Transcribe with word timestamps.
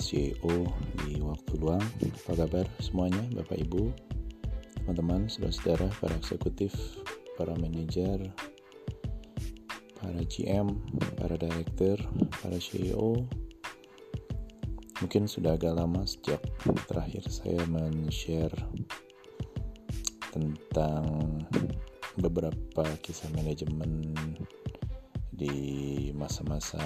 CEO 0.00 0.64
di 1.04 1.20
waktu 1.20 1.52
luang. 1.60 1.84
Apa 2.24 2.32
kabar 2.48 2.66
semuanya, 2.80 3.20
Bapak 3.36 3.60
Ibu, 3.60 3.92
teman-teman, 4.80 5.28
saudara-saudara, 5.28 5.92
para 6.00 6.16
eksekutif, 6.16 6.72
para 7.36 7.52
manajer, 7.60 8.32
para 10.00 10.24
GM, 10.24 10.72
para 11.20 11.36
director, 11.36 12.00
para 12.40 12.56
CEO. 12.56 13.28
Mungkin 15.04 15.28
sudah 15.28 15.60
agak 15.60 15.76
lama 15.76 16.08
sejak 16.08 16.40
terakhir 16.88 17.28
saya 17.28 17.60
men-share 17.68 18.56
tentang 20.32 21.04
beberapa 22.16 22.84
kisah 23.04 23.28
manajemen 23.36 24.16
di 25.32 26.08
masa-masa 26.12 26.80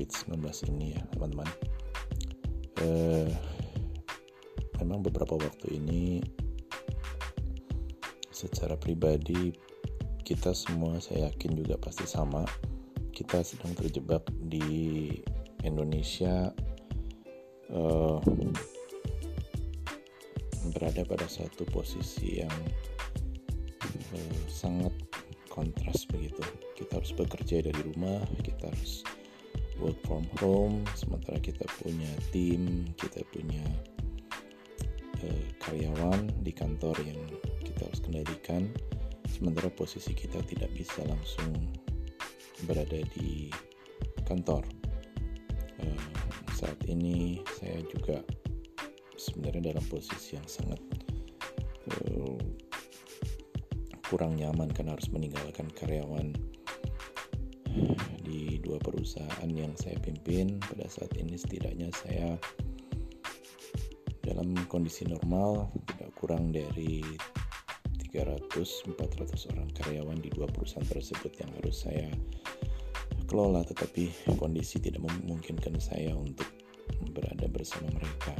COVID-19 0.00 0.72
ini 0.72 0.96
ya 0.96 1.04
teman-teman 1.12 1.48
eh, 2.80 3.28
memang 4.80 5.04
beberapa 5.04 5.36
waktu 5.36 5.76
ini 5.76 6.24
secara 8.32 8.80
pribadi 8.80 9.52
kita 10.24 10.56
semua 10.56 11.04
saya 11.04 11.28
yakin 11.28 11.52
juga 11.52 11.76
pasti 11.76 12.08
sama 12.08 12.48
kita 13.12 13.44
sedang 13.44 13.76
terjebak 13.76 14.24
di 14.40 15.12
Indonesia 15.60 16.48
uh, 17.68 18.16
berada 20.72 21.04
pada 21.04 21.28
satu 21.28 21.68
posisi 21.68 22.40
yang 22.40 22.56
uh, 24.16 24.40
sangat 24.48 24.96
kontras 25.52 26.08
begitu. 26.08 26.40
Kita 26.78 26.96
harus 26.96 27.12
bekerja 27.12 27.60
dari 27.60 27.80
rumah, 27.92 28.24
kita 28.40 28.72
harus 28.72 29.04
work 29.80 29.96
from 30.04 30.28
home, 30.38 30.84
sementara 30.92 31.40
kita 31.40 31.64
punya 31.80 32.12
tim, 32.30 32.84
kita 33.00 33.24
punya 33.32 33.64
uh, 35.24 35.44
karyawan 35.64 36.28
di 36.44 36.52
kantor 36.52 36.96
yang 37.02 37.20
kita 37.64 37.88
harus 37.88 38.00
kendalikan. 38.04 38.68
Sementara 39.26 39.72
posisi 39.72 40.12
kita 40.12 40.44
tidak 40.44 40.68
bisa 40.76 41.00
langsung 41.08 41.56
berada 42.68 43.00
di 43.16 43.48
kantor. 44.28 44.62
Uh, 45.80 46.08
saat 46.52 46.76
ini 46.84 47.40
saya 47.56 47.80
juga 47.88 48.20
sebenarnya 49.16 49.72
dalam 49.72 49.84
posisi 49.88 50.36
yang 50.36 50.44
sangat 50.44 50.80
uh, 51.96 52.36
kurang 54.12 54.36
nyaman 54.36 54.68
karena 54.76 54.92
harus 54.92 55.08
meninggalkan 55.08 55.72
karyawan 55.72 56.36
dua 58.70 58.78
perusahaan 58.78 59.50
yang 59.50 59.74
saya 59.74 59.98
pimpin. 59.98 60.62
Pada 60.62 60.86
saat 60.86 61.10
ini 61.18 61.34
setidaknya 61.34 61.90
saya 61.90 62.38
dalam 64.22 64.54
kondisi 64.70 65.10
normal 65.10 65.74
tidak 65.90 66.14
kurang 66.14 66.54
dari 66.54 67.02
300-400 68.14 69.50
orang 69.50 69.66
karyawan 69.74 70.22
di 70.22 70.30
dua 70.30 70.46
perusahaan 70.46 70.86
tersebut 70.86 71.34
yang 71.42 71.50
harus 71.58 71.82
saya 71.82 72.06
kelola. 73.26 73.66
Tetapi 73.66 74.38
kondisi 74.38 74.78
tidak 74.78 75.02
memungkinkan 75.02 75.82
saya 75.82 76.14
untuk 76.14 76.46
berada 77.10 77.50
bersama 77.50 77.90
mereka. 77.90 78.38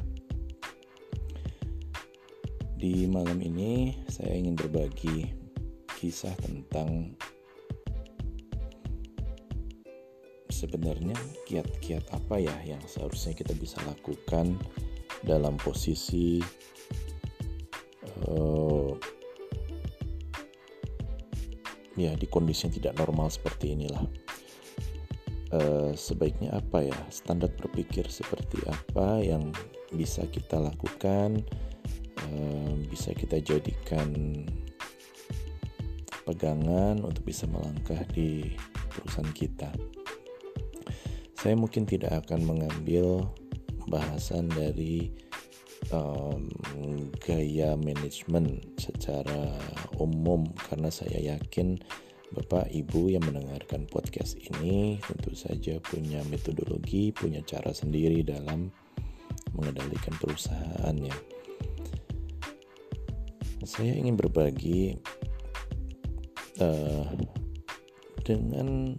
Di 2.79 3.03
malam 3.11 3.43
ini 3.43 3.99
saya 4.07 4.39
ingin 4.39 4.55
berbagi 4.55 5.27
kisah 5.99 6.33
tentang 6.39 7.19
sebenarnya 10.61 11.17
kiat-kiat 11.49 12.13
apa 12.13 12.37
ya 12.37 12.53
yang 12.69 12.83
seharusnya 12.85 13.33
kita 13.33 13.57
bisa 13.57 13.81
lakukan 13.89 14.61
dalam 15.25 15.57
posisi 15.57 16.45
uh, 18.29 18.93
ya 21.97 22.13
di 22.13 22.27
kondisi 22.29 22.69
yang 22.69 22.75
tidak 22.77 22.95
normal 23.01 23.33
seperti 23.33 23.73
inilah. 23.73 24.05
Uh, 25.51 25.91
sebaiknya 25.99 26.55
apa 26.55 26.87
ya 26.87 26.99
standar 27.11 27.51
berpikir 27.51 28.07
seperti 28.07 28.63
apa 28.71 29.19
yang 29.19 29.51
bisa 29.91 30.23
kita 30.31 30.63
lakukan 30.63 31.43
bisa 32.91 33.15
kita 33.15 33.39
jadikan 33.41 34.11
pegangan 36.27 37.03
untuk 37.03 37.27
bisa 37.27 37.47
melangkah 37.47 38.03
di 38.15 38.55
perusahaan 38.91 39.31
kita. 39.35 39.71
Saya 41.41 41.57
mungkin 41.57 41.89
tidak 41.89 42.29
akan 42.29 42.45
mengambil 42.45 43.25
bahasan 43.89 44.53
dari 44.53 45.09
um, 45.89 46.53
gaya 47.17 47.81
manajemen 47.81 48.61
secara 48.77 49.57
umum 49.97 50.45
karena 50.69 50.93
saya 50.93 51.17
yakin 51.17 51.81
Bapak 52.37 52.69
Ibu 52.69 53.17
yang 53.17 53.25
mendengarkan 53.25 53.89
podcast 53.89 54.37
ini 54.37 55.01
tentu 55.01 55.33
saja 55.33 55.81
punya 55.81 56.21
metodologi, 56.29 57.09
punya 57.09 57.41
cara 57.41 57.73
sendiri 57.73 58.21
dalam 58.21 58.69
mengendalikan 59.57 60.13
perusahaannya. 60.21 61.17
Saya 63.65 63.97
ingin 63.97 64.15
berbagi 64.15 65.01
uh, 66.61 67.09
dengan 68.29 68.95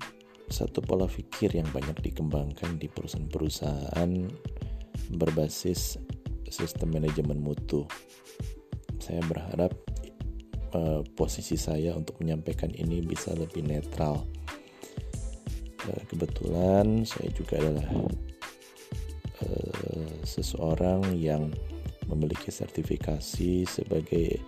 satu 0.52 0.84
pola 0.84 1.08
pikir 1.08 1.56
yang 1.56 1.68
banyak 1.72 1.98
dikembangkan 2.04 2.78
di 2.78 2.92
perusahaan-perusahaan 2.92 4.12
berbasis 5.16 5.98
sistem 6.52 6.92
manajemen 7.00 7.40
mutu. 7.40 7.88
Saya 9.00 9.24
berharap 9.26 9.72
uh, 10.76 11.02
posisi 11.16 11.56
saya 11.56 11.96
untuk 11.96 12.20
menyampaikan 12.20 12.70
ini 12.76 13.00
bisa 13.02 13.32
lebih 13.34 13.64
netral. 13.64 14.28
Uh, 15.88 16.02
kebetulan 16.12 17.08
saya 17.08 17.32
juga 17.34 17.58
adalah 17.58 17.88
uh, 19.42 20.12
seseorang 20.28 21.16
yang 21.18 21.50
memiliki 22.12 22.52
sertifikasi 22.52 23.64
sebagai 23.64 24.44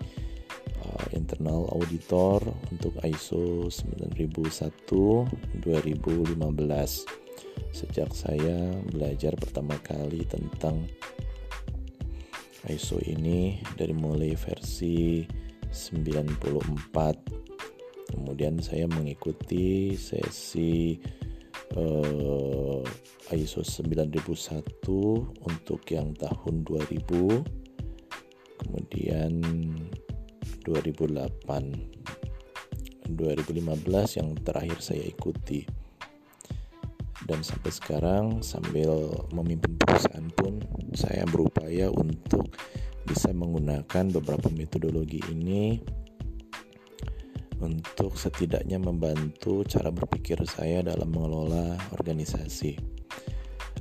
internal 1.13 1.69
auditor 1.71 2.41
untuk 2.73 2.97
ISO 3.05 3.69
9001 3.69 5.61
2015 5.61 6.41
sejak 7.73 8.13
saya 8.13 8.69
belajar 8.89 9.35
pertama 9.37 9.77
kali 9.81 10.25
tentang 10.25 10.87
ISO 12.69 12.99
ini 13.03 13.59
dari 13.77 13.93
mulai 13.93 14.35
versi 14.37 15.25
94 15.73 18.13
kemudian 18.13 18.61
saya 18.61 18.85
mengikuti 18.85 19.97
sesi 19.97 21.01
uh, 21.75 22.83
ISO 23.33 23.65
9001 23.65 25.49
untuk 25.49 25.81
yang 25.89 26.13
tahun 26.13 26.61
2000 26.61 27.63
kemudian 28.63 29.43
2008 30.63 33.11
2015 33.11 34.17
yang 34.17 34.29
terakhir 34.41 34.79
saya 34.79 35.03
ikuti 35.03 35.67
dan 37.23 37.39
sampai 37.39 37.71
sekarang 37.71 38.25
sambil 38.43 39.07
memimpin 39.31 39.79
perusahaan 39.79 40.27
pun 40.35 40.59
saya 40.91 41.23
berupaya 41.27 41.87
untuk 41.91 42.51
bisa 43.03 43.31
menggunakan 43.31 44.11
beberapa 44.11 44.47
metodologi 44.51 45.23
ini 45.31 45.79
untuk 47.63 48.19
setidaknya 48.19 48.75
membantu 48.75 49.63
cara 49.63 49.87
berpikir 49.87 50.35
saya 50.43 50.83
dalam 50.83 51.15
mengelola 51.15 51.79
organisasi. 51.95 52.75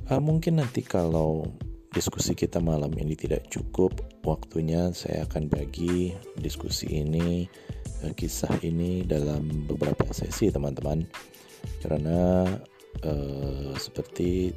Uh, 0.07 0.23
mungkin 0.23 0.63
nanti 0.63 0.79
kalau 0.79 1.51
diskusi 1.93 2.33
kita 2.33 2.57
malam 2.57 2.89
ini 2.97 3.13
tidak 3.13 3.45
cukup. 3.53 3.93
Waktunya, 4.25 4.89
saya 4.97 5.29
akan 5.29 5.45
bagi 5.47 6.11
diskusi 6.41 6.89
ini, 6.89 7.45
uh, 8.01 8.11
kisah 8.17 8.57
ini 8.65 9.05
dalam 9.05 9.69
beberapa 9.69 10.09
sesi, 10.09 10.49
teman-teman, 10.49 11.05
karena 11.85 12.49
uh, 13.05 13.71
seperti 13.77 14.49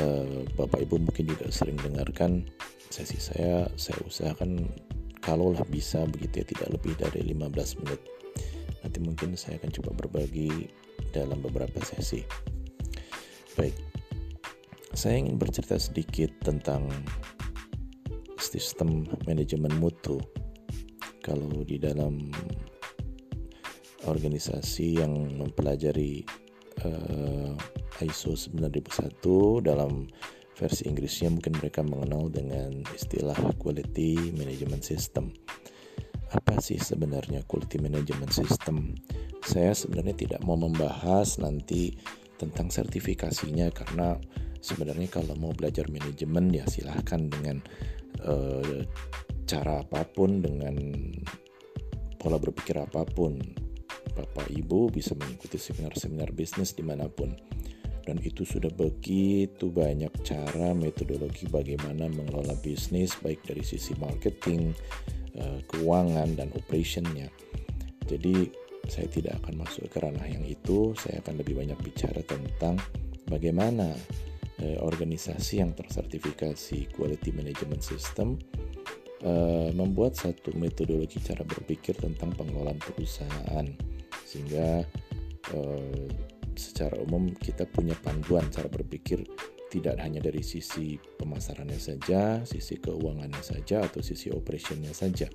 uh, 0.00 0.40
Bapak 0.56 0.80
Ibu 0.88 1.04
mungkin 1.04 1.28
juga 1.28 1.52
sering 1.52 1.76
dengarkan 1.84 2.48
sesi 2.88 3.20
saya, 3.20 3.68
saya 3.76 4.00
usahakan 4.08 4.72
kalaulah 5.20 5.62
bisa 5.68 6.02
begitu 6.08 6.42
ya 6.42 6.46
tidak 6.48 6.68
lebih 6.80 6.92
dari 6.96 7.20
15 7.30 7.84
menit. 7.84 8.00
Nanti 8.82 8.98
mungkin 8.98 9.38
saya 9.38 9.60
akan 9.62 9.70
coba 9.70 9.90
berbagi 9.94 10.66
dalam 11.14 11.38
beberapa 11.38 11.78
sesi. 11.84 12.24
Baik 13.54 13.91
saya 14.92 15.16
ingin 15.24 15.40
bercerita 15.40 15.80
sedikit 15.80 16.30
tentang 16.44 16.88
sistem 18.36 19.08
manajemen 19.24 19.72
mutu. 19.80 20.20
Kalau 21.24 21.62
di 21.64 21.78
dalam 21.78 22.28
organisasi 24.04 24.98
yang 25.00 25.14
mempelajari 25.38 26.26
uh, 26.84 27.54
ISO 28.02 28.34
9001 28.34 29.22
dalam 29.62 30.10
versi 30.58 30.90
Inggrisnya 30.90 31.30
mungkin 31.32 31.56
mereka 31.56 31.80
mengenal 31.86 32.28
dengan 32.28 32.82
istilah 32.92 33.38
quality 33.56 34.34
management 34.34 34.82
system. 34.84 35.32
Apa 36.34 36.58
sih 36.58 36.80
sebenarnya 36.80 37.44
quality 37.46 37.78
management 37.80 38.32
system? 38.34 38.96
Saya 39.46 39.72
sebenarnya 39.72 40.16
tidak 40.16 40.40
mau 40.42 40.58
membahas 40.58 41.38
nanti 41.38 41.94
tentang 42.36 42.74
sertifikasinya 42.74 43.70
karena 43.70 44.18
sebenarnya 44.62 45.10
kalau 45.10 45.34
mau 45.36 45.50
belajar 45.50 45.90
manajemen 45.90 46.54
ya 46.54 46.62
silahkan 46.70 47.26
dengan 47.26 47.58
uh, 48.22 48.86
cara 49.44 49.82
apa 49.82 50.06
pun 50.06 50.40
dengan 50.40 50.78
pola 52.16 52.38
berpikir 52.38 52.78
apa 52.78 53.02
pun. 53.02 53.36
Bapak 54.12 54.52
Ibu 54.52 54.92
bisa 54.92 55.16
mengikuti 55.16 55.56
seminar-seminar 55.56 56.30
bisnis 56.30 56.76
di 56.76 56.84
mana 56.86 57.10
pun. 57.10 57.34
Dan 58.02 58.18
itu 58.22 58.42
sudah 58.42 58.70
begitu 58.74 59.70
banyak 59.70 60.10
cara 60.26 60.74
metodologi 60.74 61.46
bagaimana 61.46 62.10
mengelola 62.10 62.54
bisnis 62.58 63.14
baik 63.22 63.46
dari 63.46 63.62
sisi 63.62 63.94
marketing, 63.96 64.74
eh, 65.38 65.60
keuangan 65.70 66.34
dan 66.34 66.50
operationnya. 66.52 67.30
Jadi 68.04 68.50
saya 68.90 69.06
tidak 69.06 69.38
akan 69.46 69.62
masuk 69.62 69.86
ke 69.86 70.02
ranah 70.02 70.26
yang 70.26 70.42
itu, 70.42 70.92
saya 70.98 71.22
akan 71.22 71.40
lebih 71.40 71.62
banyak 71.62 71.78
bicara 71.80 72.20
tentang 72.26 72.76
bagaimana 73.30 73.94
eh, 74.62 74.78
organisasi 74.78 75.58
yang 75.58 75.74
tersertifikasi 75.74 76.94
Quality 76.94 77.30
Management 77.34 77.82
System 77.82 78.38
eh, 79.26 79.70
membuat 79.74 80.14
satu 80.14 80.54
metodologi 80.54 81.18
cara 81.18 81.42
berpikir 81.42 81.98
tentang 81.98 82.30
pengelolaan 82.38 82.78
perusahaan 82.78 83.66
sehingga 84.22 84.86
eh, 85.50 86.08
secara 86.54 86.94
umum 87.02 87.34
kita 87.34 87.66
punya 87.66 87.98
panduan 87.98 88.46
cara 88.54 88.70
berpikir 88.70 89.26
tidak 89.72 89.96
hanya 90.04 90.20
dari 90.20 90.44
sisi 90.44 91.00
pemasarannya 91.00 91.80
saja, 91.80 92.44
sisi 92.44 92.76
keuangannya 92.76 93.40
saja, 93.40 93.80
atau 93.80 94.04
sisi 94.04 94.28
operationnya 94.28 94.92
saja. 94.92 95.32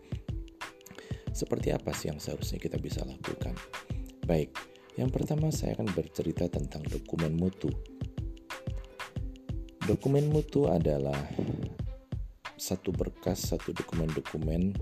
Seperti 1.34 1.74
apa 1.74 1.90
sih 1.98 2.14
yang 2.14 2.22
seharusnya 2.22 2.62
kita 2.62 2.78
bisa 2.78 3.02
lakukan? 3.02 3.58
Baik, 4.30 4.54
yang 4.94 5.10
pertama 5.10 5.50
saya 5.50 5.74
akan 5.74 5.90
bercerita 5.90 6.46
tentang 6.54 6.86
dokumen 6.86 7.34
mutu. 7.34 7.74
Dokumen 9.88 10.28
mutu 10.28 10.68
adalah 10.68 11.16
satu 12.60 12.92
berkas, 12.92 13.56
satu 13.56 13.72
dokumen-dokumen 13.72 14.76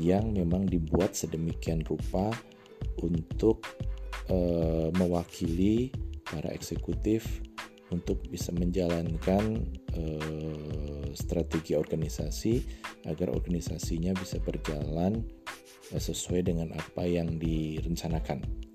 yang 0.00 0.32
memang 0.32 0.64
dibuat 0.64 1.12
sedemikian 1.12 1.84
rupa 1.84 2.32
untuk 3.04 3.60
uh, 4.32 4.88
mewakili 4.96 5.92
para 6.24 6.48
eksekutif 6.48 7.44
untuk 7.92 8.24
bisa 8.32 8.48
menjalankan 8.56 9.68
uh, 9.92 11.12
strategi 11.12 11.76
organisasi 11.76 12.64
agar 13.04 13.28
organisasinya 13.36 14.16
bisa 14.16 14.40
berjalan 14.40 15.28
uh, 15.92 16.00
sesuai 16.00 16.48
dengan 16.48 16.72
apa 16.72 17.04
yang 17.04 17.36
direncanakan. 17.36 18.67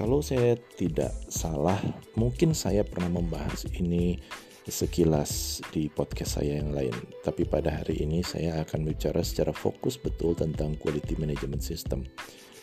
Kalau 0.00 0.24
saya 0.24 0.56
tidak 0.80 1.12
salah, 1.28 1.76
mungkin 2.16 2.56
saya 2.56 2.80
pernah 2.88 3.20
membahas 3.20 3.68
ini 3.76 4.16
sekilas 4.64 5.60
di 5.76 5.92
podcast 5.92 6.40
saya 6.40 6.56
yang 6.56 6.72
lain. 6.72 6.96
Tapi 7.20 7.44
pada 7.44 7.68
hari 7.68 8.00
ini 8.00 8.24
saya 8.24 8.64
akan 8.64 8.88
bicara 8.88 9.20
secara 9.20 9.52
fokus 9.52 10.00
betul 10.00 10.32
tentang 10.32 10.80
quality 10.80 11.20
management 11.20 11.60
system 11.60 12.08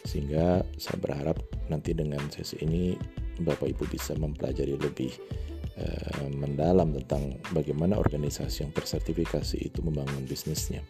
sehingga 0.01 0.65
saya 0.81 0.97
berharap 0.97 1.37
nanti 1.67 1.91
dengan 1.91 2.23
sesi 2.31 2.57
ini 2.63 2.95
Bapak 3.43 3.69
Ibu 3.69 3.85
bisa 3.91 4.15
mempelajari 4.15 4.79
lebih 4.79 5.11
uh, 5.77 6.31
mendalam 6.31 6.95
tentang 6.95 7.37
bagaimana 7.53 8.01
organisasi 8.01 8.65
yang 8.65 8.73
tersertifikasi 8.73 9.61
itu 9.61 9.83
membangun 9.85 10.25
bisnisnya. 10.25 10.81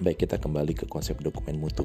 Baik, 0.00 0.24
kita 0.24 0.40
kembali 0.40 0.72
ke 0.72 0.86
konsep 0.88 1.18
dokumen 1.20 1.60
mutu. 1.60 1.84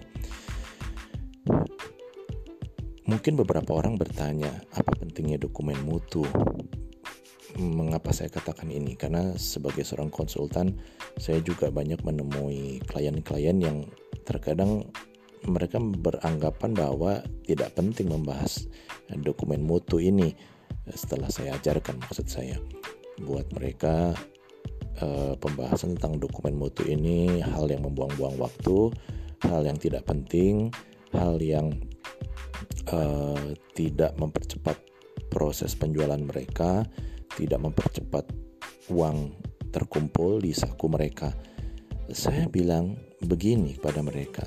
Mungkin 3.03 3.35
beberapa 3.35 3.75
orang 3.75 3.99
bertanya, 3.99 4.63
apa 4.71 4.95
pentingnya 4.95 5.35
dokumen 5.35 5.75
mutu? 5.83 6.23
Mengapa 7.59 8.15
saya 8.15 8.31
katakan 8.31 8.71
ini? 8.71 8.95
Karena 8.95 9.35
sebagai 9.35 9.83
seorang 9.83 10.09
konsultan, 10.09 10.79
saya 11.19 11.43
juga 11.43 11.67
banyak 11.69 11.99
menemui 12.01 12.79
klien-klien 12.87 13.59
yang 13.59 13.85
terkadang 14.23 14.87
mereka 15.43 15.77
beranggapan 15.79 16.71
bahwa 16.71 17.19
tidak 17.43 17.75
penting 17.75 18.07
membahas 18.07 18.71
dokumen 19.11 19.59
mutu 19.59 19.99
ini 19.99 20.31
setelah 20.91 21.27
saya 21.27 21.59
ajarkan 21.59 21.99
maksud 21.99 22.27
saya 22.27 22.55
buat 23.19 23.47
mereka 23.51 24.15
eh, 25.03 25.35
pembahasan 25.37 25.99
tentang 25.99 26.23
dokumen 26.23 26.55
mutu 26.55 26.87
ini 26.87 27.43
hal 27.43 27.67
yang 27.67 27.83
membuang-buang 27.83 28.39
waktu 28.39 28.91
hal 29.43 29.67
yang 29.67 29.75
tidak 29.75 30.07
penting 30.07 30.71
hal 31.11 31.35
yang 31.43 31.75
eh, 32.69 33.47
tidak 33.75 34.15
mempercepat 34.19 34.77
proses 35.29 35.73
penjualan 35.73 36.19
mereka 36.19 36.85
tidak 37.33 37.59
mempercepat 37.61 38.29
uang 38.93 39.33
terkumpul 39.73 40.37
di 40.37 40.53
saku 40.53 40.85
mereka. 40.85 41.33
Saya 42.13 42.45
bilang 42.45 42.93
begini 43.25 43.79
pada 43.79 44.05
mereka 44.05 44.45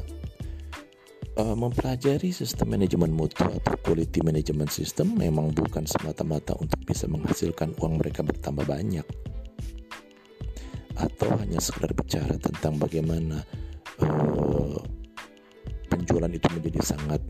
uh, 1.37 1.57
mempelajari 1.57 2.33
sistem 2.33 2.77
manajemen 2.77 3.13
mutu 3.13 3.45
atau 3.45 3.77
quality 3.85 4.25
management 4.25 4.73
system 4.73 5.15
memang 5.17 5.53
bukan 5.53 5.85
semata-mata 5.85 6.57
untuk 6.59 6.81
bisa 6.85 7.07
menghasilkan 7.07 7.77
uang 7.81 8.01
mereka 8.01 8.25
bertambah 8.25 8.65
banyak. 8.65 9.07
Atau 10.97 11.29
hanya 11.37 11.61
sekedar 11.61 11.93
bicara 11.93 12.41
tentang 12.41 12.81
bagaimana 12.81 13.45
uh, 14.01 14.81
penjualan 15.93 16.33
itu 16.33 16.49
menjadi 16.57 16.81
sangat 16.97 17.21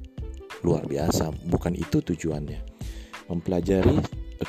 luar 0.64 0.86
biasa 0.88 1.32
bukan 1.50 1.76
itu 1.76 2.00
tujuannya. 2.00 2.60
Mempelajari 3.26 3.98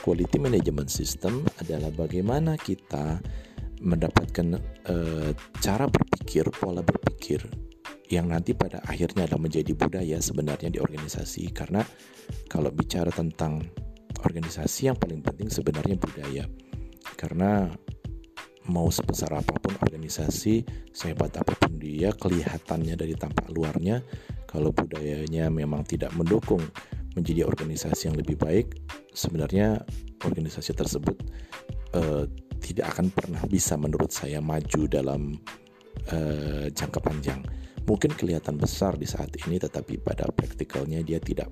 quality 0.04 0.38
management 0.38 0.92
system 0.92 1.44
adalah 1.64 1.90
bagaimana 1.92 2.60
kita 2.60 3.20
mendapatkan 3.82 4.58
uh, 4.90 5.32
cara 5.62 5.86
berpikir 5.86 6.50
pola 6.50 6.82
berpikir 6.82 7.46
yang 8.08 8.32
nanti 8.32 8.56
pada 8.56 8.80
akhirnya 8.88 9.28
adalah 9.28 9.52
menjadi 9.52 9.72
budaya 9.76 10.18
sebenarnya 10.24 10.72
di 10.72 10.80
organisasi. 10.80 11.52
Karena 11.52 11.84
kalau 12.48 12.72
bicara 12.72 13.12
tentang 13.12 13.68
organisasi 14.24 14.92
yang 14.92 14.98
paling 14.98 15.20
penting 15.22 15.52
sebenarnya 15.52 15.96
budaya. 16.00 16.44
Karena 17.20 17.68
mau 18.68 18.92
sebesar 18.92 19.32
apa 19.32 19.56
pun 19.60 19.74
organisasi 19.80 20.64
sehebat 20.92 21.36
apa 21.40 21.56
pun 21.56 21.80
dia 21.80 22.12
kelihatannya 22.12 22.96
dari 23.00 23.16
tampak 23.16 23.48
luarnya 23.52 24.04
kalau 24.48 24.72
budayanya 24.72 25.48
memang 25.52 25.84
tidak 25.88 26.12
mendukung 26.16 26.62
menjadi 27.16 27.48
organisasi 27.48 28.12
yang 28.12 28.18
lebih 28.20 28.38
baik 28.38 28.78
sebenarnya 29.12 29.82
organisasi 30.22 30.76
tersebut 30.76 31.18
uh, 31.98 32.28
tidak 32.62 32.94
akan 32.96 33.10
pernah 33.10 33.42
bisa 33.48 33.80
menurut 33.80 34.12
saya 34.12 34.44
maju 34.44 34.82
dalam 34.86 35.34
uh, 36.12 36.68
jangka 36.70 37.00
panjang 37.02 37.42
mungkin 37.88 38.12
kelihatan 38.14 38.60
besar 38.60 39.00
di 39.00 39.08
saat 39.08 39.32
ini 39.48 39.58
tetapi 39.58 39.98
pada 40.04 40.28
praktikalnya 40.30 41.02
dia 41.02 41.18
tidak 41.24 41.50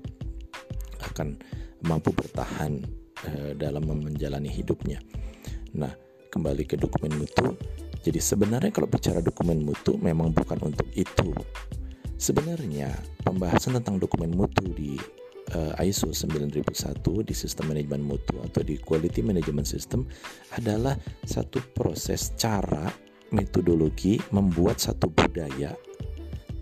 akan 1.12 1.36
mampu 1.84 2.12
bertahan 2.12 2.84
uh, 3.24 3.52
dalam 3.56 3.84
menjalani 3.88 4.48
hidupnya. 4.48 5.00
Nah, 5.76 5.92
kembali 6.36 6.68
ke 6.68 6.76
dokumen 6.76 7.16
mutu. 7.16 7.56
Jadi 8.04 8.20
sebenarnya 8.20 8.68
kalau 8.68 8.86
bicara 8.86 9.24
dokumen 9.24 9.64
mutu 9.64 9.96
memang 9.96 10.36
bukan 10.36 10.68
untuk 10.68 10.86
itu. 10.92 11.32
Sebenarnya 12.20 12.92
pembahasan 13.24 13.80
tentang 13.80 13.96
dokumen 13.96 14.36
mutu 14.36 14.62
di 14.76 15.00
uh, 15.56 15.72
ISO 15.80 16.12
9001 16.12 16.60
di 17.24 17.34
sistem 17.34 17.72
manajemen 17.72 18.04
mutu 18.04 18.36
atau 18.44 18.60
di 18.60 18.76
quality 18.76 19.24
management 19.24 19.66
system 19.66 20.04
adalah 20.54 20.96
satu 21.24 21.60
proses 21.72 22.36
cara 22.36 22.88
metodologi 23.34 24.20
membuat 24.30 24.78
satu 24.78 25.10
budaya 25.10 25.74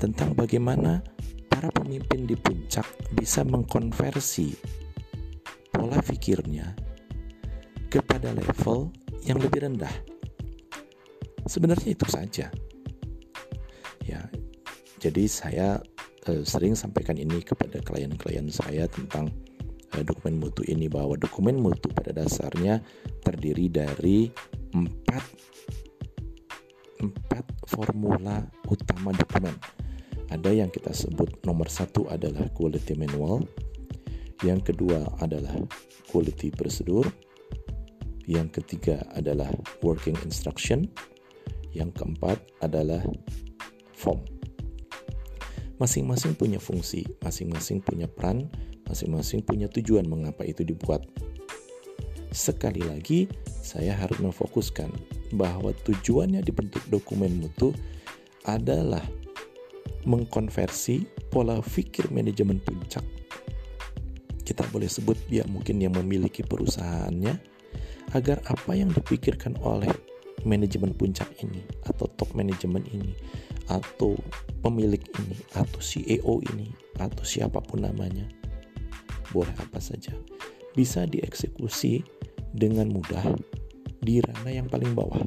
tentang 0.01 0.33
bagaimana 0.33 1.05
para 1.47 1.69
pemimpin 1.71 2.25
di 2.25 2.35
puncak 2.35 2.89
bisa 3.15 3.45
mengkonversi 3.45 4.57
pola 5.71 6.01
pikirnya 6.01 6.73
kepada 7.93 8.35
level 8.35 9.04
yang 9.25 9.41
lebih 9.41 9.65
rendah. 9.65 9.91
Sebenarnya 11.45 11.93
itu 11.93 12.07
saja. 12.09 12.49
Ya. 14.05 14.21
Jadi 15.01 15.25
saya 15.29 15.81
eh, 16.29 16.45
sering 16.45 16.77
sampaikan 16.77 17.17
ini 17.17 17.41
kepada 17.45 17.81
klien-klien 17.81 18.49
saya 18.49 18.89
tentang 18.89 19.33
eh, 19.97 20.05
dokumen 20.05 20.41
mutu 20.41 20.65
ini 20.65 20.89
bahwa 20.89 21.17
dokumen 21.17 21.61
mutu 21.61 21.93
pada 21.93 22.13
dasarnya 22.13 22.81
terdiri 23.25 23.69
dari 23.69 24.29
empat 24.73 25.25
empat 27.05 27.45
formula 27.69 28.45
utama 28.69 29.13
dokumen. 29.13 29.57
Ada 30.33 30.51
yang 30.51 30.73
kita 30.73 30.91
sebut 30.97 31.45
nomor 31.45 31.69
satu 31.69 32.09
adalah 32.09 32.49
quality 32.57 32.97
manual, 32.97 33.45
yang 34.41 34.59
kedua 34.65 35.05
adalah 35.21 35.53
quality 36.09 36.49
prosedur, 36.51 37.07
yang 38.25 38.49
ketiga 38.49 39.05
adalah 39.13 39.53
working 39.85 40.17
instruction, 40.25 40.89
yang 41.77 41.93
keempat 41.93 42.41
adalah 42.65 43.05
form. 43.93 44.25
Masing-masing 45.77 46.39
punya 46.39 46.63
fungsi, 46.63 47.05
masing-masing 47.21 47.83
punya 47.83 48.07
peran, 48.07 48.49
masing-masing 48.87 49.43
punya 49.43 49.67
tujuan 49.69 50.07
mengapa 50.07 50.47
itu 50.47 50.63
dibuat. 50.63 51.05
Sekali 52.31 52.83
lagi, 52.83 53.27
saya 53.47 53.95
harus 53.95 54.19
memfokuskan 54.19 54.91
bahwa 55.35 55.75
tujuannya 55.87 56.43
dibentuk 56.43 56.83
dokumen 56.91 57.43
mutu 57.43 57.75
adalah 58.47 59.03
mengkonversi 60.07 61.07
pola 61.31 61.59
pikir 61.63 62.11
manajemen 62.13 62.61
puncak. 62.63 63.03
Kita 64.45 64.63
boleh 64.69 64.87
sebut 64.87 65.17
dia 65.27 65.43
mungkin 65.49 65.81
yang 65.81 65.97
memiliki 65.97 66.45
perusahaannya 66.45 67.54
agar 68.15 68.41
apa 68.47 68.73
yang 68.79 68.91
dipikirkan 68.95 69.59
oleh 69.61 69.91
manajemen 70.47 70.95
puncak 70.95 71.29
ini 71.43 71.63
atau 71.87 72.07
top 72.15 72.31
manajemen 72.39 72.83
ini 72.91 73.13
atau 73.67 74.15
pemilik 74.61 75.01
ini 75.21 75.37
atau 75.57 75.81
CEO 75.81 76.41
ini 76.55 76.71
atau 77.01 77.25
siapa 77.25 77.59
pun 77.65 77.83
namanya 77.83 78.29
boleh 79.33 79.53
apa 79.59 79.81
saja 79.83 80.15
bisa 80.75 81.07
dieksekusi 81.07 82.03
dengan 82.55 82.91
mudah 82.91 83.35
di 83.99 84.21
ranah 84.21 84.53
yang 84.53 84.69
paling 84.69 84.93
bawah. 84.93 85.23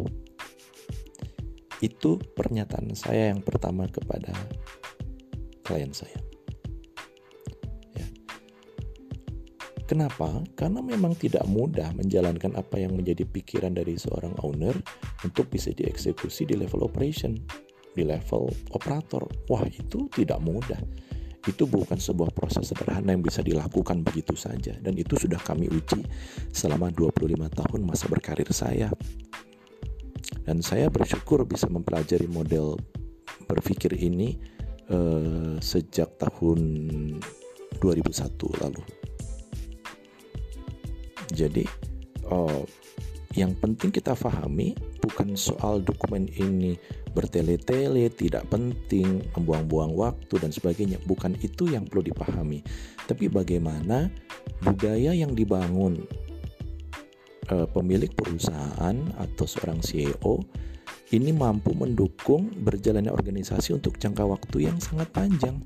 Itu 1.84 2.20
pernyataan 2.36 2.94
saya 2.94 3.34
yang 3.34 3.41
pertama 3.41 3.88
kepada 3.89 4.32
klien 5.65 5.91
saya. 5.91 6.20
Kenapa? 9.88 10.44
Karena 10.60 10.84
memang 10.84 11.15
tidak 11.15 11.48
mudah 11.48 11.96
menjalankan 11.96 12.60
apa 12.60 12.75
yang 12.75 13.00
menjadi 13.00 13.24
pikiran 13.24 13.72
dari 13.72 13.96
seorang 13.96 14.36
owner 14.44 14.75
untuk 15.24 15.48
bisa 15.48 15.72
dieksekusi 15.72 16.44
di 16.44 16.60
level 16.60 16.84
operation, 16.84 17.39
di 17.96 18.03
level 18.03 18.51
operator. 18.75 19.24
Wah, 19.48 19.63
itu 19.63 20.12
tidak 20.12 20.44
mudah 20.44 20.79
itu 21.48 21.63
bukan 21.63 21.96
sebuah 21.96 22.36
proses 22.36 22.67
sederhana 22.70 23.15
yang 23.15 23.24
bisa 23.24 23.39
dilakukan 23.39 24.03
begitu 24.03 24.36
saja 24.36 24.75
dan 24.84 25.00
itu 25.00 25.15
sudah 25.15 25.39
kami 25.39 25.72
uji 25.72 26.03
selama 26.51 26.91
25 26.91 27.24
tahun 27.48 27.82
masa 27.88 28.06
berkarir 28.12 28.51
saya. 28.51 28.91
Dan 30.44 30.60
saya 30.60 30.91
bersyukur 30.91 31.48
bisa 31.48 31.72
mempelajari 31.72 32.27
model 32.27 32.75
berpikir 33.48 33.96
ini 33.96 34.36
uh, 34.91 35.56
sejak 35.63 36.20
tahun 36.20 36.60
2001 37.79 38.63
lalu. 38.63 38.84
Jadi 41.32 41.64
uh, 42.32 42.64
yang 43.38 43.54
penting 43.54 43.94
kita 43.94 44.18
pahami 44.18 44.74
bukan 44.98 45.38
soal 45.38 45.86
dokumen 45.86 46.26
ini 46.42 46.74
bertele-tele, 47.14 48.10
tidak 48.10 48.50
penting, 48.50 49.22
membuang-buang 49.38 49.94
waktu 49.94 50.42
dan 50.42 50.50
sebagainya. 50.50 50.98
Bukan 51.06 51.38
itu 51.46 51.70
yang 51.70 51.86
perlu 51.86 52.02
dipahami. 52.06 52.66
Tapi 53.06 53.30
bagaimana 53.30 54.10
budaya 54.62 55.14
yang 55.14 55.38
dibangun 55.38 56.02
eh, 57.50 57.68
pemilik 57.70 58.10
perusahaan 58.14 58.98
atau 59.18 59.46
seorang 59.46 59.82
CEO 59.86 60.42
ini 61.14 61.32
mampu 61.32 61.72
mendukung 61.72 62.52
berjalannya 62.62 63.14
organisasi 63.14 63.78
untuk 63.78 63.96
jangka 64.02 64.28
waktu 64.28 64.68
yang 64.68 64.78
sangat 64.82 65.08
panjang. 65.14 65.62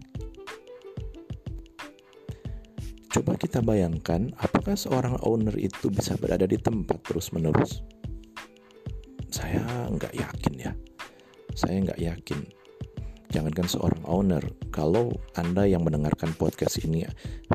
Coba 3.22 3.38
kita 3.38 3.62
bayangkan, 3.62 4.34
apakah 4.42 4.74
seorang 4.74 5.14
owner 5.22 5.54
itu 5.54 5.94
bisa 5.94 6.18
berada 6.18 6.50
di 6.50 6.58
tempat 6.58 7.06
terus-menerus? 7.06 7.86
Saya 9.30 9.62
nggak 9.94 10.10
yakin 10.18 10.54
ya. 10.58 10.74
Saya 11.54 11.86
nggak 11.86 12.02
yakin. 12.02 12.42
Jangankan 13.30 13.70
seorang 13.70 14.02
owner, 14.10 14.42
kalau 14.74 15.14
Anda 15.38 15.70
yang 15.70 15.86
mendengarkan 15.86 16.34
podcast 16.34 16.82
ini 16.82 17.06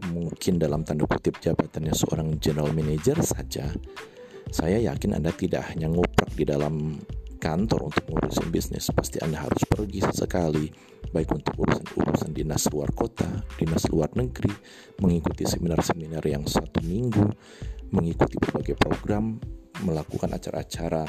mungkin 0.06 0.62
dalam 0.62 0.86
tanda 0.86 1.02
kutip 1.02 1.42
jabatannya 1.42 1.98
seorang 1.98 2.38
general 2.38 2.70
manager 2.70 3.18
saja, 3.26 3.66
saya 4.54 4.78
yakin 4.78 5.18
Anda 5.18 5.34
tidak 5.34 5.66
hanya 5.74 5.90
nguprak 5.90 6.30
di 6.38 6.46
dalam 6.46 7.02
kantor 7.36 7.92
untuk 7.92 8.04
ngurusin 8.08 8.48
bisnis, 8.50 8.88
pasti 8.92 9.20
Anda 9.22 9.44
harus 9.44 9.62
pergi 9.68 10.02
sesekali, 10.02 10.66
baik 11.12 11.30
untuk 11.32 11.54
urusan-urusan 11.56 12.32
dinas 12.34 12.66
luar 12.72 12.90
kota, 12.92 13.28
dinas 13.56 13.86
luar 13.88 14.10
negeri, 14.16 14.50
mengikuti 15.00 15.46
seminar-seminar 15.46 16.24
yang 16.26 16.44
satu 16.44 16.82
minggu, 16.82 17.24
mengikuti 17.94 18.36
berbagai 18.40 18.76
program, 18.76 19.38
melakukan 19.84 20.32
acara-acara 20.32 21.04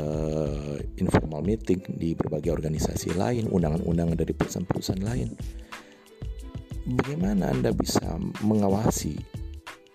uh, 0.00 0.76
informal 0.98 1.44
meeting 1.44 1.84
di 1.94 2.16
berbagai 2.16 2.50
organisasi 2.50 3.14
lain, 3.14 3.48
undangan-undangan 3.52 4.16
dari 4.18 4.32
perusahaan-perusahaan 4.34 5.04
lain. 5.04 5.28
Bagaimana 6.84 7.48
Anda 7.48 7.72
bisa 7.72 8.04
mengawasi 8.44 9.16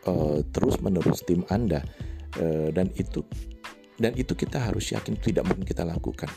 uh, 0.10 0.42
terus-menerus 0.50 1.22
tim 1.26 1.46
Anda 1.54 1.86
uh, 2.42 2.70
dan 2.74 2.90
itu 2.98 3.22
dan 4.00 4.16
itu 4.16 4.34
kita 4.34 4.58
harus 4.64 4.96
yakin 4.96 5.20
tidak 5.20 5.46
mungkin 5.46 5.68
kita 5.68 5.84
lakukan. 5.84 6.32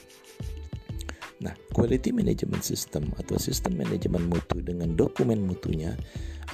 Nah, 1.42 1.54
quality 1.74 2.14
management 2.14 2.62
system 2.62 3.10
atau 3.18 3.34
sistem 3.34 3.74
manajemen 3.74 4.30
mutu 4.30 4.62
dengan 4.62 4.94
dokumen 4.94 5.42
mutunya 5.42 5.94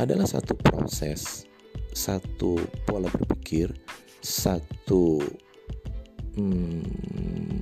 adalah 0.00 0.24
satu 0.24 0.56
proses, 0.56 1.44
satu 1.92 2.56
pola 2.88 3.12
berpikir, 3.12 3.68
satu 4.24 5.20
hmm, 6.40 7.60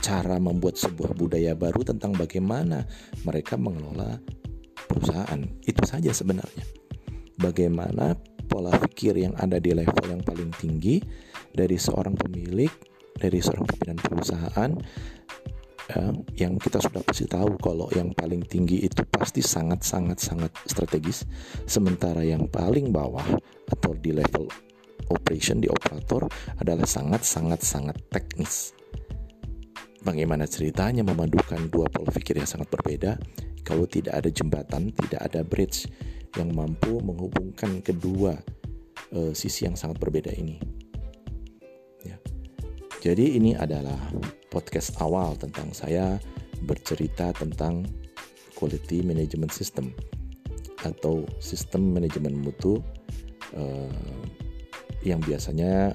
cara 0.00 0.40
membuat 0.40 0.80
sebuah 0.80 1.12
budaya 1.12 1.52
baru 1.52 1.84
tentang 1.84 2.16
bagaimana 2.16 2.88
mereka 3.28 3.60
mengelola 3.60 4.16
perusahaan. 4.88 5.44
Itu 5.60 5.84
saja 5.84 6.08
sebenarnya. 6.16 6.64
Bagaimana 7.36 8.16
pola 8.48 8.72
pikir 8.80 9.20
yang 9.20 9.36
ada 9.36 9.60
di 9.60 9.76
level 9.76 10.06
yang 10.08 10.24
paling 10.24 10.48
tinggi 10.56 11.04
dari 11.56 11.80
seorang 11.80 12.12
pemilik, 12.12 12.68
dari 13.16 13.40
seorang 13.40 13.64
pimpinan 13.64 13.96
perusahaan 13.96 14.70
ya, 15.88 16.02
yang 16.46 16.60
kita 16.60 16.84
sudah 16.84 17.00
pasti 17.00 17.24
tahu 17.24 17.56
kalau 17.56 17.88
yang 17.96 18.12
paling 18.12 18.44
tinggi 18.44 18.84
itu 18.84 19.00
pasti 19.08 19.40
sangat 19.40 19.80
sangat 19.80 20.20
sangat 20.20 20.52
strategis 20.68 21.24
sementara 21.64 22.20
yang 22.20 22.44
paling 22.52 22.92
bawah 22.92 23.24
atau 23.72 23.96
di 23.96 24.12
level 24.12 24.46
operation 25.08 25.62
di 25.62 25.70
operator 25.70 26.26
adalah 26.58 26.84
sangat-sangat-sangat 26.84 28.10
teknis. 28.10 28.74
Bagaimana 30.02 30.46
ceritanya 30.46 31.02
memadukan 31.02 31.66
dua 31.66 31.90
pola 31.90 32.10
pikir 32.14 32.38
yang 32.38 32.46
sangat 32.46 32.70
berbeda 32.70 33.18
kalau 33.66 33.90
tidak 33.90 34.22
ada 34.22 34.30
jembatan, 34.30 34.94
tidak 34.94 35.20
ada 35.26 35.42
bridge 35.42 35.90
yang 36.38 36.54
mampu 36.54 37.02
menghubungkan 37.02 37.82
kedua 37.82 38.38
uh, 39.10 39.32
sisi 39.34 39.66
yang 39.66 39.74
sangat 39.74 39.98
berbeda 39.98 40.30
ini. 40.30 40.75
Jadi 43.00 43.36
ini 43.36 43.52
adalah 43.52 43.98
podcast 44.48 44.96
awal 45.04 45.36
tentang 45.36 45.70
saya 45.76 46.16
bercerita 46.64 47.30
tentang 47.36 47.84
quality 48.56 49.04
management 49.04 49.52
system 49.52 49.92
atau 50.80 51.28
sistem 51.36 51.92
manajemen 51.92 52.40
mutu 52.40 52.80
uh, 53.52 53.92
yang 55.06 55.22
biasanya 55.22 55.94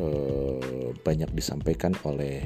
eh, 0.00 0.88
banyak 1.04 1.28
disampaikan 1.36 1.92
oleh 2.08 2.40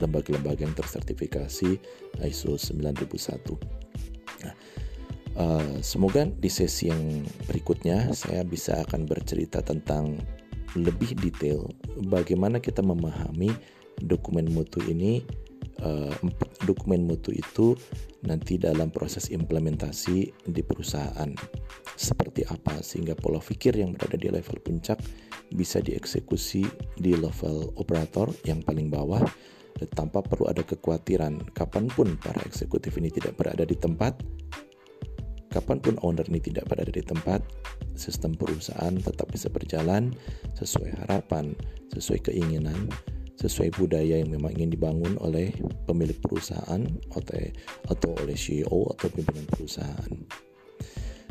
lembaga-lembaga 0.00 0.68
yang 0.68 0.76
tersertifikasi 0.76 1.80
ISO 2.24 2.56
9001. 2.56 4.44
Nah, 4.44 4.54
uh, 5.36 5.76
semoga 5.84 6.28
di 6.28 6.48
sesi 6.48 6.88
yang 6.88 7.24
berikutnya 7.48 8.12
saya 8.16 8.44
bisa 8.44 8.80
akan 8.84 9.04
bercerita 9.04 9.60
tentang 9.60 10.20
lebih 10.78 11.18
detail 11.18 11.66
bagaimana 12.06 12.62
kita 12.62 12.82
memahami 12.84 13.50
dokumen 14.00 14.48
mutu 14.50 14.80
ini 14.86 15.24
uh, 15.82 16.12
dokumen 16.64 17.04
mutu 17.04 17.32
itu 17.34 17.76
nanti 18.24 18.60
dalam 18.60 18.92
proses 18.92 19.32
implementasi 19.32 20.30
di 20.46 20.62
perusahaan. 20.64 21.32
Seperti 21.96 22.48
apa 22.48 22.80
sehingga 22.80 23.12
pola 23.16 23.40
pikir 23.40 23.76
yang 23.76 23.92
berada 23.92 24.16
di 24.16 24.28
level 24.32 24.56
puncak 24.60 25.00
bisa 25.52 25.82
dieksekusi 25.82 26.64
di 26.96 27.12
level 27.12 27.74
operator 27.76 28.30
yang 28.46 28.64
paling 28.64 28.88
bawah 28.88 29.20
tanpa 29.96 30.20
perlu 30.20 30.48
ada 30.48 30.60
kekhawatiran 30.60 31.40
kapan 31.56 31.88
pun 31.88 32.16
para 32.20 32.40
eksekutif 32.44 32.96
ini 33.00 33.08
tidak 33.08 33.36
berada 33.40 33.64
di 33.64 33.76
tempat 33.76 34.20
kapan 35.50 35.82
pun 35.82 35.98
owner 36.06 36.24
ini 36.30 36.40
tidak 36.40 36.70
berada 36.70 36.94
di 36.94 37.02
tempat 37.02 37.42
sistem 37.98 38.38
perusahaan 38.38 38.94
tetap 38.96 39.28
bisa 39.28 39.50
berjalan 39.50 40.14
sesuai 40.56 41.04
harapan 41.04 41.52
sesuai 41.90 42.30
keinginan 42.30 42.88
sesuai 43.40 43.72
budaya 43.80 44.20
yang 44.20 44.28
memang 44.28 44.52
ingin 44.52 44.76
dibangun 44.76 45.16
oleh 45.24 45.48
pemilik 45.88 46.16
perusahaan 46.20 46.84
atau 47.88 48.10
oleh 48.20 48.36
CEO 48.36 48.84
atau 48.92 49.08
pimpinan 49.08 49.48
perusahaan. 49.48 50.12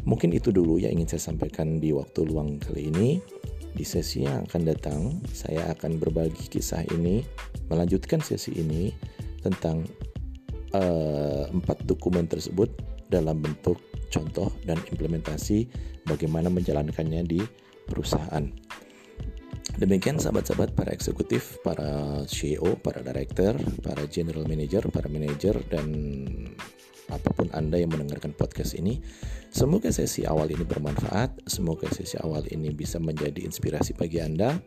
Mungkin 0.10 0.34
itu 0.34 0.50
dulu 0.50 0.82
yang 0.82 0.98
ingin 0.98 1.14
saya 1.14 1.30
sampaikan 1.30 1.78
di 1.78 1.94
waktu 1.94 2.26
luang 2.26 2.58
kali 2.58 2.90
ini. 2.90 3.22
Di 3.70 3.86
sesi 3.86 4.26
yang 4.26 4.50
akan 4.50 4.62
datang, 4.66 5.02
saya 5.30 5.70
akan 5.70 6.02
berbagi 6.02 6.50
kisah 6.50 6.82
ini, 6.90 7.22
melanjutkan 7.70 8.18
sesi 8.18 8.58
ini 8.58 8.90
tentang 9.46 9.86
uh, 10.74 11.46
empat 11.54 11.86
dokumen 11.86 12.26
tersebut 12.26 12.74
dalam 13.14 13.38
bentuk 13.38 13.78
contoh 14.10 14.50
dan 14.66 14.82
implementasi 14.90 15.70
bagaimana 16.06 16.50
menjalankannya 16.50 17.22
di 17.26 17.40
perusahaan. 17.86 18.46
Demikian 19.80 20.20
sahabat-sahabat 20.20 20.76
para 20.76 20.92
eksekutif, 20.92 21.56
para 21.64 22.22
CEO, 22.28 22.76
para 22.84 23.00
director, 23.00 23.56
para 23.80 24.04
general 24.12 24.44
manager, 24.44 24.92
para 24.92 25.08
manager 25.08 25.56
dan 25.72 25.88
apa 27.10 27.30
pun 27.34 27.50
Anda 27.52 27.82
yang 27.82 27.92
mendengarkan 27.92 28.34
podcast 28.38 28.78
ini. 28.78 29.02
Semoga 29.50 29.90
sesi 29.90 30.30
awal 30.30 30.54
ini 30.54 30.62
bermanfaat, 30.62 31.50
semoga 31.50 31.90
sesi 31.90 32.22
awal 32.22 32.46
ini 32.54 32.70
bisa 32.70 33.02
menjadi 33.02 33.42
inspirasi 33.44 33.98
bagi 33.98 34.22
Anda. 34.22 34.62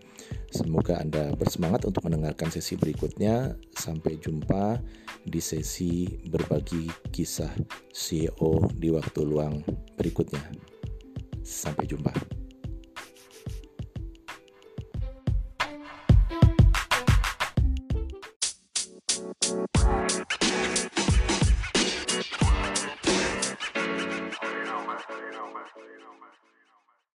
Semoga 0.50 0.98
Anda 0.98 1.32
bersemangat 1.38 1.86
untuk 1.86 2.04
mendengarkan 2.10 2.50
sesi 2.50 2.74
berikutnya. 2.74 3.54
Sampai 3.72 4.18
jumpa 4.18 4.82
di 5.22 5.38
sesi 5.38 6.10
berbagi 6.26 6.90
kisah 7.14 7.54
CEO 7.94 8.66
di 8.74 8.90
waktu 8.90 9.20
luang 9.22 9.62
berikutnya. 9.94 10.42
Sampai 11.46 11.86
jumpa. 11.86 12.41